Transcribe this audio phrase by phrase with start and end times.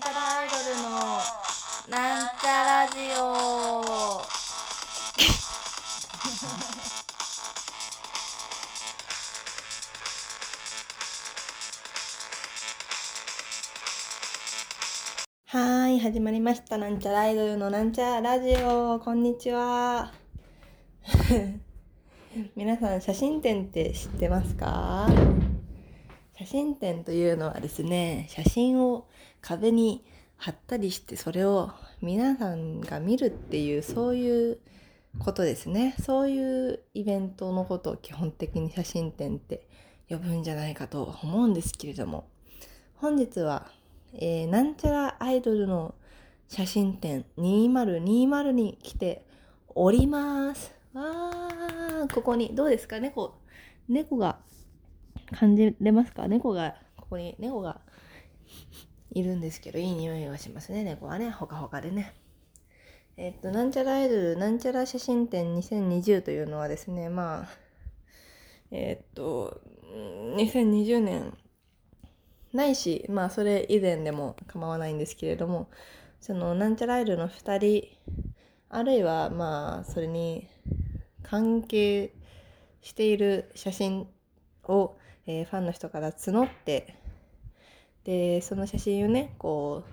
[0.00, 0.88] なんちゃらアイドルの
[1.90, 3.22] なんちゃラジオ。
[15.44, 16.78] はーい始まりました。
[16.78, 19.00] なんちゃらアイドルのなんちゃラジオ。
[19.00, 20.14] こんにちは。
[22.56, 25.08] 皆さん写真展って知ってますか？
[26.38, 29.04] 写真展というのはですね写真を
[29.40, 30.04] 壁に
[30.36, 34.58] 貼ったりしてそれを皆さんが見るっていうそういう
[35.18, 35.94] ことですね。
[36.00, 39.66] そういうイベントのことを基本的に写真展って
[40.08, 42.28] 呼ぶんじゃないかと思うんですけれども。
[42.96, 43.70] 本日は、
[44.14, 45.94] えー、なんちゃらアイドルの
[46.48, 49.24] 写真展2020に来て
[49.74, 50.72] おります。
[50.92, 53.00] わーここにどうですか？
[53.00, 53.34] 猫
[53.88, 54.38] 猫が
[55.32, 56.28] 感じれますか？
[56.28, 57.80] 猫がここに猫が
[59.12, 60.84] いるんですけどいい匂いがしますね。
[60.84, 61.30] 猫はね。
[61.30, 62.14] ほかほかでね。
[63.16, 67.48] えっとなんちゃらアイドルなんちゃら写真展2020というのはですねまあ
[68.70, 69.60] えっと
[70.36, 71.36] 2020年
[72.54, 75.68] ないしまあそれ以前でも構わないんですけれども
[76.20, 77.88] そのなんちゃらアイドルの2人
[78.70, 80.48] あるいはまあそれに
[81.22, 82.14] 関係
[82.80, 84.08] している写真
[84.64, 86.96] を、えー、ファンの人から募って
[88.04, 89.84] でその写真をねこ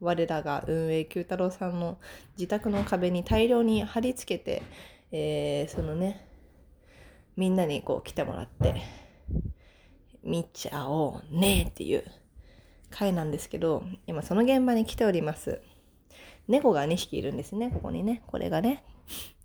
[0.00, 1.98] う我らが運営九太郎さんの
[2.36, 4.62] 自宅の壁に大量に貼り付けて、
[5.10, 6.24] えー、そのね
[7.36, 8.82] みんなにこう来てもらって
[10.22, 12.04] 見ちゃおうねっていう
[12.90, 15.60] 回なんですけど今その現場に来ております。
[16.46, 18.22] 猫が2匹いるんですねここにね。
[18.26, 18.82] これがね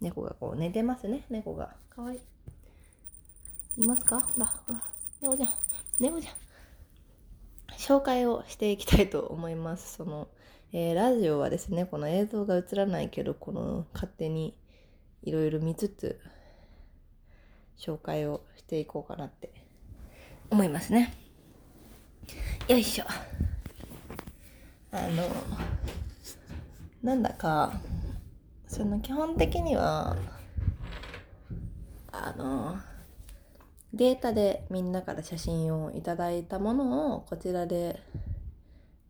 [0.02, 1.26] 猫がこう寝てますね。
[1.30, 1.76] 猫が。
[1.90, 2.20] かわいい。
[3.78, 4.22] いますか？
[4.22, 4.84] ほらほら。
[5.22, 5.50] 猫ちゃん。
[6.00, 6.34] 猫ちゃん。
[7.84, 9.96] 紹介をしていきたいと思います。
[9.98, 10.30] その、
[10.72, 14.56] えー、ラジオはですね、この映像が映らないけど、この勝手に
[15.22, 16.22] いろいろ見つつ、
[17.78, 19.52] 紹介をしていこうかなって
[20.50, 21.14] 思いますね。
[22.70, 23.06] よいしょ。
[24.94, 25.30] あの、
[27.02, 27.82] なんだか、
[28.66, 30.16] その基本的には、
[32.14, 32.78] あの、
[33.94, 38.02] データでみんなから写真をいただいたものをこちらで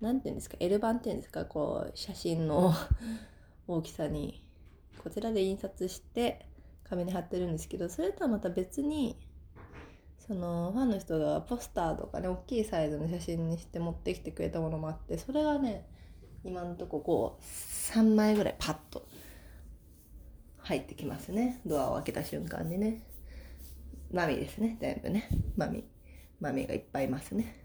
[0.01, 2.73] 何て言うんですか L 版っていうんですかこう写真の
[3.67, 4.43] 大きさに
[5.01, 6.45] こちらで印刷して
[6.83, 9.15] 壁に貼ってるんですけどそれとはまた別に
[10.19, 15.85] そのファンの人がポスターとかね大きいサイズの写真にして持ってきてくれたものもあってそれがね
[16.43, 19.05] 今のとここう3枚ぐらいパッと
[20.57, 21.59] 入ってきますね。
[21.65, 23.03] ドアを開けた瞬間にね。
[24.13, 24.77] マミですね。
[24.79, 25.27] 全部ね。
[25.57, 25.83] マミ
[26.39, 27.55] マミがいっぱいいますね。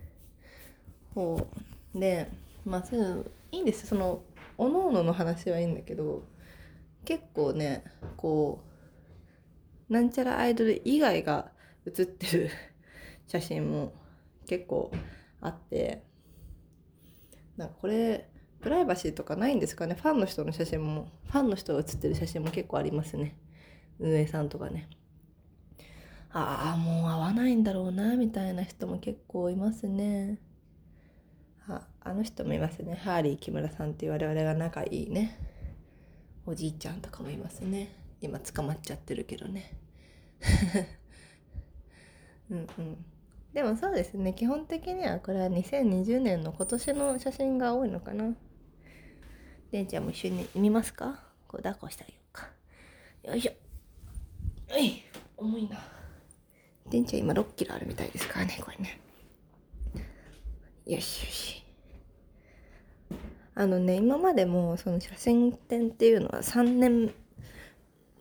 [1.14, 1.46] ほ
[1.94, 1.98] う。
[1.98, 2.28] で
[2.64, 4.22] まあそういういいんですその
[4.56, 6.24] おのおのの話はいいんだけど
[7.04, 7.84] 結構ね
[8.16, 8.62] こ
[9.88, 11.50] うなんちゃらアイドル以外が
[11.86, 12.50] 写ってる
[13.26, 13.92] 写真も
[14.46, 14.90] 結構
[15.40, 16.02] あって
[17.56, 18.28] なんかこれ
[18.60, 19.94] プライバシーとかないんですかね？
[19.94, 23.36] ファンの人の写真もファンの人が写ってる写真も結構ありますね。
[23.98, 24.88] 運営さんとかね。
[26.30, 30.38] ああもう会わないんだろうなみたいな人も結構いますね。
[31.66, 32.94] ああの人もいますね。
[32.94, 35.38] ハーリー木村さんっていう我々が仲いいね。
[36.46, 37.92] おじいちゃんとかもいますね。
[38.20, 39.72] 今捕まっちゃってるけどね。
[42.50, 43.04] うんうん。
[43.52, 44.34] でもそうですね。
[44.34, 48.34] 基本的にはこれは2020年の今年の写真が多いのかな。
[49.70, 51.22] でんちゃんも一緒に見ますか？
[51.46, 52.50] こう抱っこしてあげようか。
[53.24, 53.52] よいしょ。
[54.72, 55.02] はい
[55.36, 55.97] 重いな。
[56.90, 59.00] 電池は今6キロあるみたいですからね、これね。
[60.86, 61.64] よしよし。
[63.54, 67.12] あのね、今までもその写真展っていうのは3年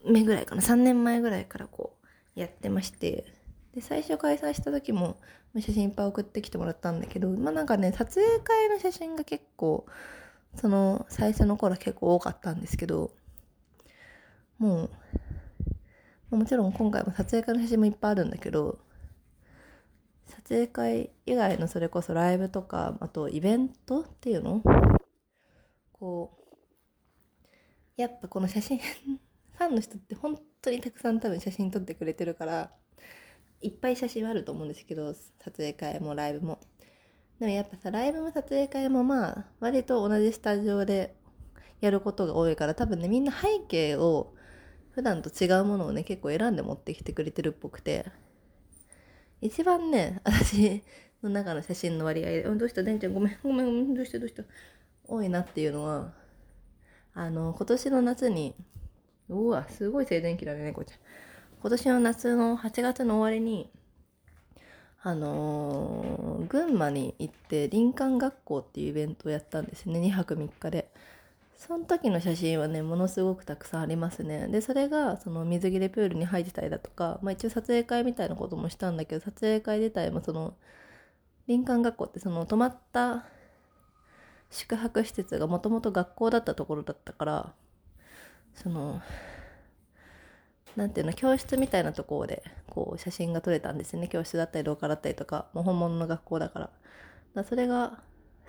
[0.03, 1.95] 目ぐらいかな、3年前ぐらいからこ
[2.35, 3.25] うやってまして、
[3.73, 5.17] で、最初開催した時も
[5.59, 9.85] 写真いっぱい送ってきてもらったんだけど、まあなんかね、撮影会の写真が結構、
[10.55, 13.11] その最初の頃は結構多かったんですけど、
[14.57, 14.89] もう
[16.29, 18.79] もちろん今回も撮影会の写真もいっぱいあるんだけど
[20.27, 24.61] 撮影会以外のそれこそライブとかあとイベントっていうの？
[25.93, 26.37] こ
[27.97, 32.71] うやっぱこの写真ファンの人って本当にたくさん多分写真撮ってくれてるから
[33.61, 36.59] いっぱい写真はあると思うんですけど撮影会もライブも。
[37.39, 41.15] でもやっぱさライブも撮影会もまあ割と同じスタジオで
[41.79, 44.33] やることが多いから多分ねみんな背景を
[44.97, 48.05] 普段と違うものをね結構選んで持ってきてくれてるっぽくて。
[49.39, 50.81] 一番ね私
[51.21, 52.81] の中の写真の割合で「どうした？
[52.81, 54.17] でんちゃんごめんごめんごめんどうした？
[54.17, 54.41] どうした？
[55.07, 56.13] 多いなっていうのは、
[57.13, 58.55] あの、今年の夏に、
[59.29, 60.97] うわ、すごい静電気だね、猫ちゃん。
[61.61, 63.69] 今年の夏の8月の終わりに、
[65.03, 70.91] あのー、群馬に行って林間学校っていうイベントをやったんですね2泊3日で。
[71.57, 74.47] その時の写真はねものすごくたくさんありますね。
[74.47, 80.53] でそれがその水着でプールに入ってたりだとか、まあ、一応撮影会みたいなこともしたんだけど撮影会自体もその
[81.47, 83.25] 林間学校ってその泊まった
[84.51, 87.53] 宿泊施設がもともと学校だったところだったから
[88.55, 89.01] その
[90.75, 94.07] なんていうの教室みたいなところでこう写真が撮れたんですね。
[94.07, 96.69] 教室だったり廊下だったりとかもう本物の学校だから。
[97.33, 97.99] だそれが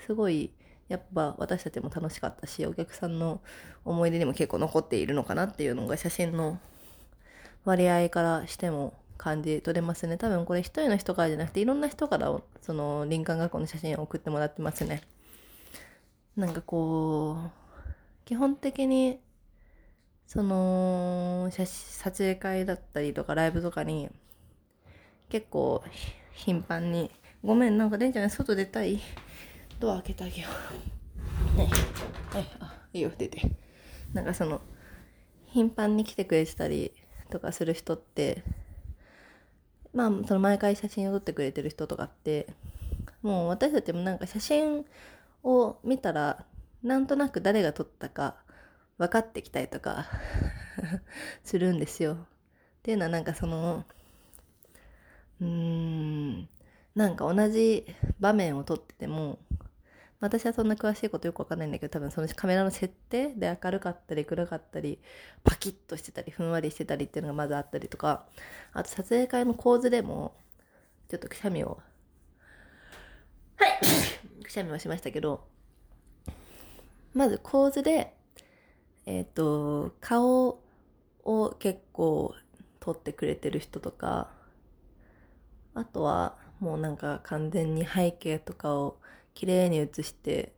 [0.07, 0.51] すごい
[0.89, 3.41] やっぱ私たちも楽しかったしお客さんの
[3.85, 6.59] 思い出にも結構残っているのかなっていうのが写真の
[7.65, 10.17] 割合からしても感じ取れますね。
[10.17, 15.03] 多分これ一人の人からじゃなくていろんな人からその林間学校の写真を送ってもらってますね。
[16.37, 17.51] なんかこう
[18.25, 19.21] 基本的に
[20.27, 24.09] その撮影会だったりとかライブとかに
[25.29, 25.83] 結構
[26.33, 27.11] 頻繁に
[27.43, 29.01] 「ごめんなんかレンちゃん外出たい？
[29.79, 30.49] ドア開けてあげよ
[31.55, 31.69] う」ね。
[32.31, 33.43] はいあいいよ出て。
[34.13, 34.61] なんかその
[35.47, 36.93] 頻繁に来てくれてたり
[37.31, 38.43] とかする人って
[39.93, 42.47] まあその毎回写真を撮ってくれてる人とかって
[43.23, 44.85] もう私たちもなんか写真
[45.43, 46.45] を見たら
[46.83, 48.37] なんとなく誰が撮ったか
[48.99, 50.07] 分かってきたりとか
[51.45, 52.15] するんですよ。
[52.15, 52.17] っ
[52.83, 53.85] ていうのはなんかその
[55.41, 56.49] うーん
[56.95, 57.87] なんか同じ
[58.19, 59.39] 場面を撮ってても
[60.21, 64.99] 私はそんな詳しいことよくわかんないんだけど多分そのカメラの設定で明るかったり暗かったり
[65.45, 68.27] パキッとしてたりふんわりしてたりっていうのがまずあったりとか
[68.73, 70.35] あと撮影会の構図でも
[71.09, 71.79] ちょっとくしゃみを
[73.57, 74.45] はい。
[74.45, 75.45] くしゃみはしましたけど
[77.15, 78.19] まず構図で
[79.11, 80.61] えっ、ー、と、顔
[81.25, 82.35] を結構
[82.79, 84.29] 撮ってくれてる人とか、
[85.73, 88.99] あとはもうなんか完全に背景とかを
[89.39, 90.53] 綺麗に写して、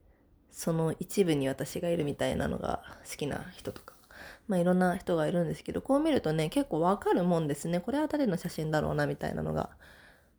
[0.51, 3.95] その一部に私がいるみたいなのが好きな人とか、
[4.49, 7.81] まあいろんな人がいるんですけど、こう見るとね、結構わかるもんですね。
[7.81, 9.69] これは誰の写真だろうなみたいなのが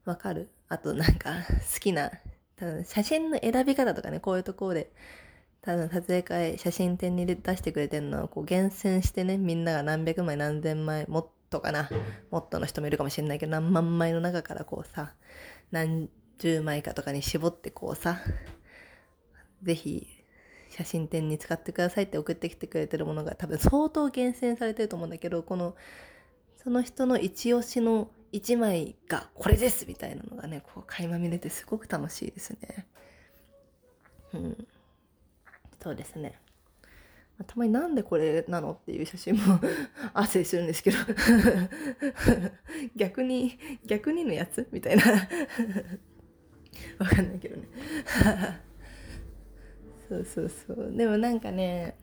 [0.06, 0.50] わかる。
[0.70, 1.30] あとなんか
[1.72, 2.10] 好きな
[2.56, 4.92] 多分、写真の選び方とかね、こういうところで
[5.62, 11.88] 多分撮影会写真展に出してくれてるのはこう厳選してねみんなが何百枚何千枚もっとかな
[12.32, 15.14] もっとの人もいるかもしれないけど何万枚の中からこうさ
[15.70, 16.10] 何
[16.42, 18.20] 十枚かとかに絞ってこうさ
[19.62, 20.08] 是非
[20.72, 25.76] 写真展に使ってくださいって送ってきてくれてるものが多分相当厳選されてると思うんだけどこの
[26.64, 32.88] その人の一押しの一枚がこれですみたいなのがねこう垣間見れてすごく楽しいですね。
[34.34, 34.68] うん
[35.84, 36.40] そうですね。
[37.44, 39.60] たまになんでこれなのっていう写真も
[40.14, 40.98] 汗するんですけど
[42.96, 45.04] 逆に、逆にのやつみたいな
[47.00, 47.68] わかんないけどね
[50.12, 50.92] そうそうそう。
[50.94, 51.96] でもなんかね、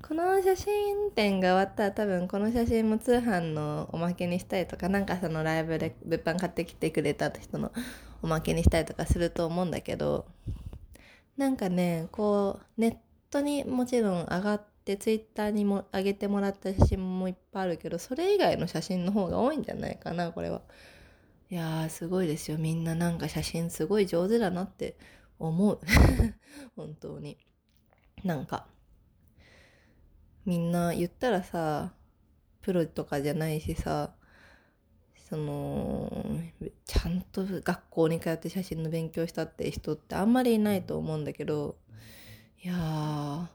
[0.00, 7.70] この写真展が終わったら多分この写真も通販のおまけにしたりとか、なんかそのライブで物販買ってきてくれた人の
[8.22, 10.24] おまけにしたりとかすると思うんだけど、
[11.36, 12.96] なんかねこうネッ
[13.30, 20.62] トにもちろん上がってツイッターにも上げてもらった写真もいっぱいあるけどそれ以外の写真の方が多いんじゃないかなこれは
[21.50, 22.58] いやーすごいですよ。
[22.58, 24.96] みんななんか写真すごい上手だなって
[25.38, 25.80] 思う。
[26.76, 27.38] 本当に。
[28.24, 28.66] なんか
[30.44, 31.92] みんな言ったらさ
[32.62, 34.14] プロとかじゃないしさ
[35.28, 36.40] その
[36.84, 41.76] ちゃんと学校に通って写真の勉強したって人ってあんまりいないと思うんだけど
[42.62, 43.50] いやまあ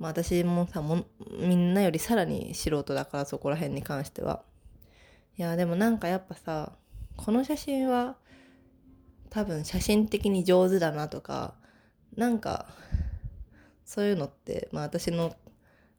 [0.00, 1.04] 私もさも
[1.38, 4.42] みんなよりさらに素人だからそこら辺に関しては。
[5.38, 6.72] いやでもなんかやっぱさ
[7.24, 8.16] この写真は
[9.30, 11.54] 多分写真的に上手だなとか
[12.16, 12.66] なんか
[13.84, 15.36] そういうのってまあ私の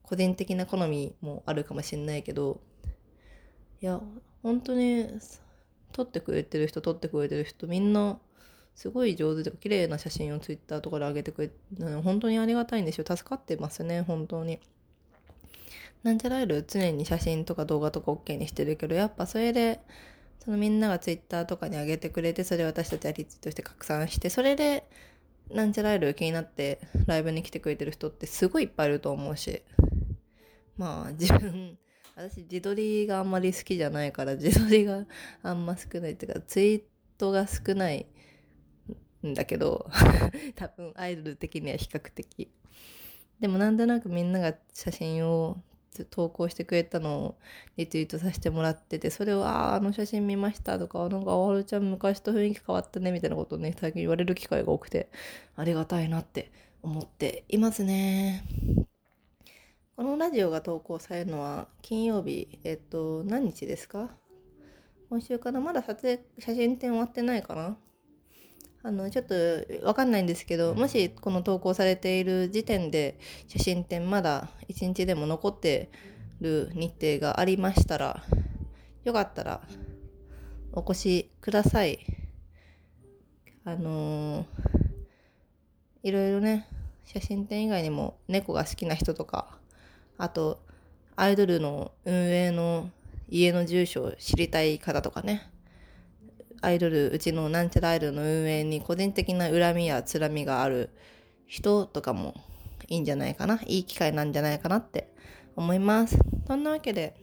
[0.02, 2.60] 個人的な好みもあるかもしんないけど
[3.82, 4.02] いや
[4.42, 5.08] 本当に
[5.94, 8.20] 撮ってくれてる人撮ってくれてる人みんな
[8.76, 11.56] すごい上手で綺麗な写真をツイッターとかで上げてくれて
[12.04, 13.06] 本当にありがたいんですよ。
[13.08, 14.60] 助かってますね本当に。
[16.02, 19.80] なんちゃらいる常に写真とか動画とか OK にしてるけどやっぱそれで
[20.44, 24.86] そのみんながツイッターとかに上げてくれてそれ私たちはリツイートして拡散してそれで
[25.50, 29.62] なんちゃらいる気になってライブに来てくれてる人ってすごいいっぱいいると思うし
[30.78, 31.78] まあ自分
[32.16, 35.06] 私自撮りがあんまり好きじゃないから自撮りが
[35.42, 36.84] あんま少ないっていうかツイー
[37.18, 38.06] トが少ない
[39.26, 39.90] んだけど
[40.56, 42.52] 多分アイドル的には比較的。
[43.40, 45.62] でもなんとなくみんなが写真を
[46.10, 47.36] 投稿してくれたのを
[47.78, 55.10] リツイートさせてもらっててそれを「あああの写真見ました」とか「なんかあわるちゃん昔と雰囲気変わったね」みたいなことをね最近言われる機会が多くて
[55.56, 58.44] ありがたいなって思っていますね。
[59.96, 64.10] このラジオが投稿されるのは金曜日えっと何日ですか？
[65.10, 65.62] 今週かな？
[65.62, 67.78] まだ撮影写真展終わってないかな？
[68.86, 69.36] あのちょっと
[69.86, 75.90] わかんないんですけどもしこの投稿されている時点で写真展まだ1日でも残って
[76.42, 78.24] る日程がありましたら
[79.06, 79.62] よかったら
[80.74, 82.00] お越しください。
[83.66, 84.46] あのー、
[86.04, 86.68] いろいろね
[87.06, 89.58] 写真展以外にも猫が好きな人とか
[90.18, 90.60] あと
[91.16, 92.90] アイドルの運営の
[93.30, 95.50] 家の住所を知りたい方とかね
[96.64, 100.90] アイドルうちのなんちゃらアイドルの運営に個人的な恨みやつらみがある
[101.46, 102.34] 人とかも
[102.88, 103.60] いいんじゃないかな。
[103.66, 105.14] いい機会なんじゃないかなって
[105.58, 106.18] 思います。
[106.48, 107.16] そんなわけで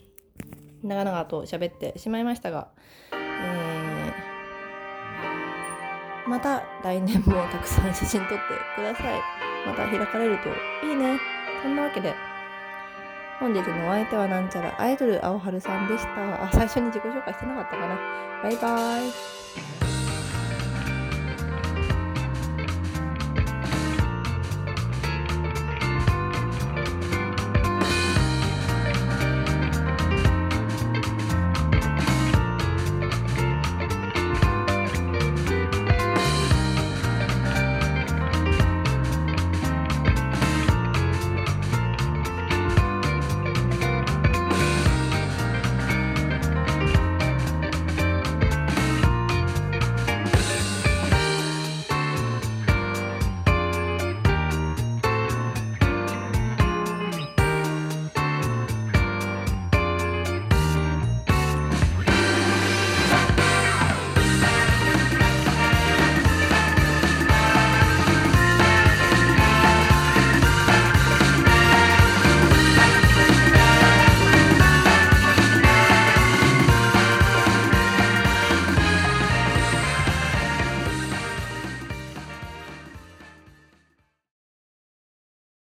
[0.83, 2.69] 長々と喋ってしまいましたが、
[3.13, 8.37] えー、また来年もたくさん写真撮って
[8.77, 9.21] ください。
[9.67, 10.51] また開かれると
[10.87, 11.19] いいね。
[11.63, 12.15] そんなわけで
[13.41, 16.45] 本日のお相手はなんちゃらアイドル青春さんでした。
[16.45, 17.99] あ、最初に自己紹介してなかったかな。
[18.43, 19.90] バイバーイ。